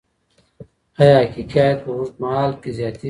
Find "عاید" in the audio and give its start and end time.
1.61-1.77